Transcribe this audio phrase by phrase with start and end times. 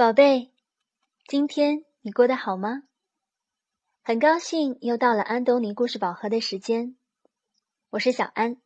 [0.00, 0.50] 宝贝，
[1.28, 2.84] 今天你过得好吗？
[4.00, 6.96] 很高兴又到了安东尼故事宝盒的时间，
[7.90, 8.56] 我是小安。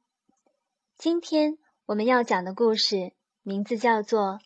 [0.96, 4.34] 今天我们要讲的故事名字叫做《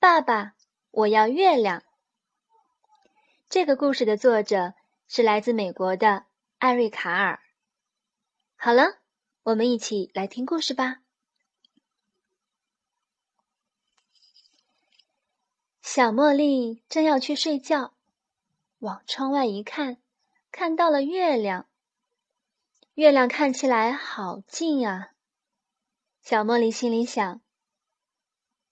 [0.00, 0.56] 爸爸，
[0.90, 1.78] 我要月亮》。
[3.48, 4.74] 这个故事的作者
[5.06, 6.26] 是来自美国的
[6.58, 7.38] 艾瑞卡尔。
[8.56, 8.98] 好了，
[9.44, 10.96] 我们一起来听故事吧。
[15.90, 17.94] 小茉莉正要去睡觉，
[18.80, 19.96] 往窗外一看，
[20.52, 21.66] 看到了月亮。
[22.92, 25.12] 月亮看起来好近啊！
[26.20, 27.40] 小茉莉心里想：“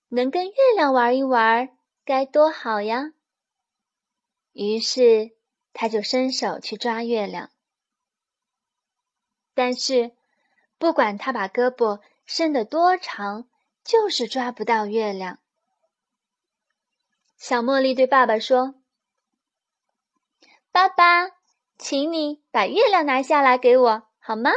[0.08, 3.14] 能跟月亮玩一玩，该多好呀！”
[4.52, 5.34] 于是，
[5.72, 7.50] 他就伸手去抓月亮。
[9.54, 10.12] 但是，
[10.76, 13.48] 不管他把胳膊伸得多长，
[13.82, 15.38] 就是抓不到月亮。
[17.36, 18.74] 小茉莉对爸爸说
[20.72, 21.30] ：“爸爸，
[21.78, 24.50] 请你把月亮拿下来给我好吗？”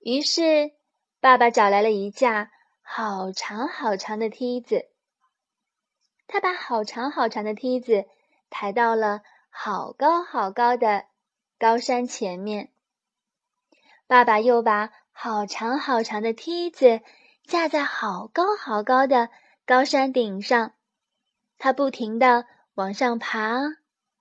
[0.00, 0.72] 于是，
[1.20, 2.50] 爸爸找来了一架
[2.82, 4.88] 好长好长的梯子。
[6.26, 8.04] 他把好长好长的梯子
[8.50, 11.06] 抬到了好高好高的
[11.58, 12.72] 高山前面。
[14.08, 17.00] 爸爸又把好长好长的梯子
[17.44, 19.30] 架在好高好高的。
[19.66, 20.74] 高山顶上，
[21.58, 23.58] 他不停的往上爬，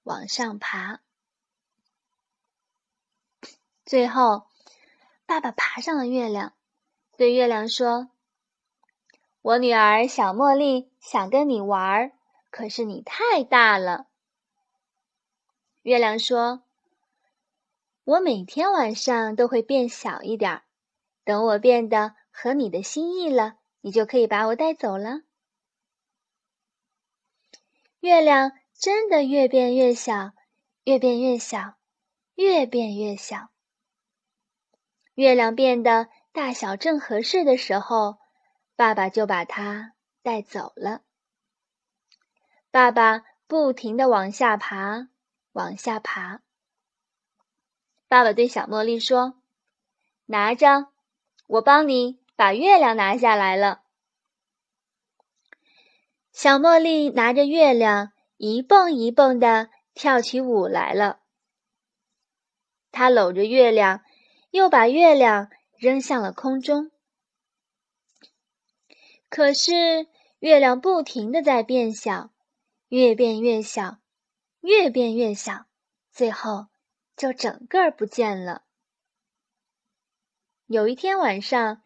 [0.01, 1.01] 往上爬。
[3.85, 4.47] 最后，
[5.27, 6.53] 爸爸爬上了月亮，
[7.15, 8.09] 对月亮说
[9.43, 12.11] ：“我女儿小茉莉想跟你玩，
[12.49, 14.07] 可是你太大了。”
[15.83, 16.63] 月亮说
[18.03, 20.63] ：“我每天晚上都会变小一点，
[21.23, 25.19] 等我变得合你的心意了，你就可以把我带走了。”
[28.05, 30.33] 月亮真的越变越小，
[30.83, 31.73] 越变越小，
[32.35, 33.49] 越变越小。
[35.15, 38.19] 月亮变得大小正合适的时候，
[38.75, 41.01] 爸爸就把它带走了。
[42.69, 45.07] 爸爸不停的往下爬，
[45.53, 46.41] 往下爬。
[48.07, 49.41] 爸爸对小茉莉说
[50.27, 50.89] ：“拿着，
[51.47, 53.81] 我帮你把月亮拿下来了。”
[56.35, 61.21] 小茉莉拿着月亮，一蹦一蹦的跳起舞来了。
[62.91, 64.01] 她搂着月亮，
[64.51, 66.91] 又把月亮扔向了空中。
[69.29, 70.07] 可是
[70.39, 72.31] 月亮不停的在变小，
[72.89, 73.99] 越变越小，
[74.59, 75.67] 越变越小，
[76.11, 76.67] 最后
[77.15, 78.63] 就整个不见了。
[80.65, 81.81] 有一天晚上，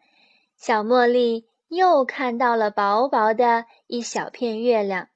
[0.56, 1.48] 小茉莉。
[1.70, 5.08] 又看到了薄薄的一小片月亮。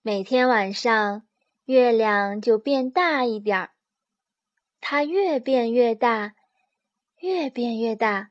[0.00, 1.22] 每天晚上，
[1.66, 3.70] 月亮就变大一点儿，
[4.80, 6.34] 它越变越大，
[7.18, 8.30] 越变越大，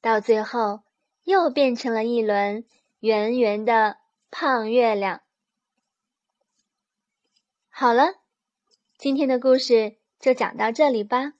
[0.00, 0.80] 到最后
[1.24, 2.64] 又变成了一轮
[2.98, 3.98] 圆圆的
[4.30, 5.20] 胖月亮。
[7.68, 8.14] 好了，
[8.96, 11.34] 今天的故事就讲到这里吧。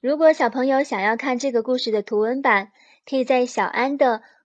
[0.00, 2.72] 如果小朋友想要看这个故事的图文版，
[3.04, 4.22] 可以在小安的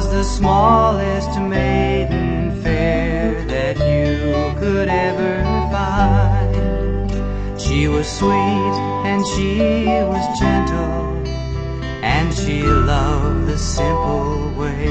[0.00, 7.10] the smallest maiden fair that you could ever find.
[7.60, 11.26] She was sweet and she was gentle,
[12.02, 14.88] and she loved the simple way.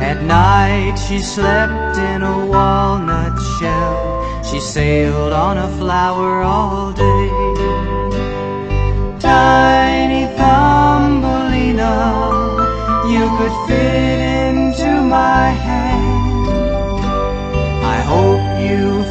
[0.00, 4.44] At night she slept in a walnut shell.
[4.44, 7.97] She sailed on a flower all day.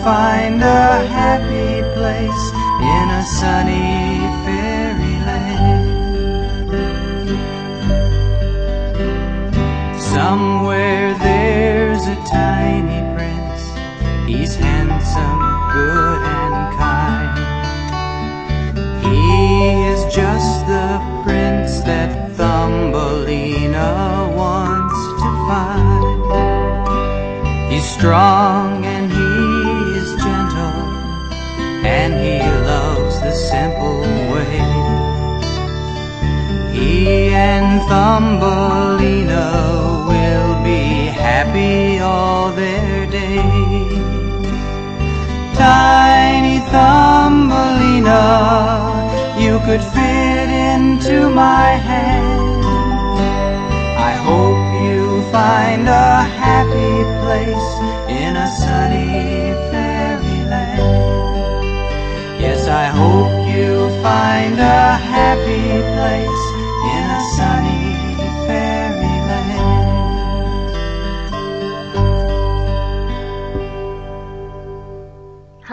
[0.08, 2.44] Find a happy place
[2.96, 5.90] in a sunny fairyland.
[10.00, 13.62] Somewhere there's a tiny prince.
[14.26, 15.42] He's handsome,
[15.76, 17.36] good, and kind.
[19.08, 19.28] He
[19.92, 20.90] is just the
[21.26, 23.92] prince that Thumbelina
[24.42, 26.20] wants to find.
[27.70, 29.17] He's strong and
[31.88, 32.38] and he
[32.72, 34.02] loves the simple
[34.32, 34.60] way.
[36.76, 39.46] He and Thumbelina
[40.12, 40.84] will be
[41.28, 44.46] happy all their days.
[45.58, 48.24] Tiny Thumbelina,
[49.44, 52.64] you could fit into my hand.
[54.10, 55.02] I hope you
[55.32, 57.87] find a happy place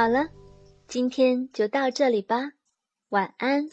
[0.05, 0.29] 好了，
[0.87, 2.53] 今天就到这里吧，
[3.09, 3.71] 晚安。